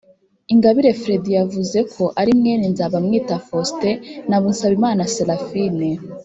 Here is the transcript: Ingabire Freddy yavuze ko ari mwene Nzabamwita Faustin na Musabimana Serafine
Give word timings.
Ingabire 0.53 0.91
Freddy 1.01 1.31
yavuze 1.39 1.79
ko 1.93 2.03
ari 2.21 2.31
mwene 2.39 2.65
Nzabamwita 2.73 3.35
Faustin 3.45 3.95
na 4.29 4.37
Musabimana 4.43 5.01
Serafine 5.15 5.87